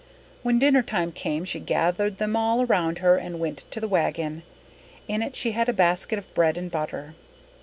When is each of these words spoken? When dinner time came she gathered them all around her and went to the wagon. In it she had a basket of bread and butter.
When 0.41 0.57
dinner 0.57 0.81
time 0.81 1.11
came 1.11 1.45
she 1.45 1.59
gathered 1.59 2.17
them 2.17 2.35
all 2.35 2.63
around 2.63 2.97
her 3.05 3.17
and 3.17 3.39
went 3.39 3.59
to 3.69 3.79
the 3.79 3.87
wagon. 3.87 4.41
In 5.07 5.21
it 5.21 5.35
she 5.35 5.51
had 5.51 5.69
a 5.69 5.73
basket 5.73 6.17
of 6.17 6.33
bread 6.33 6.57
and 6.57 6.71
butter. 6.71 7.13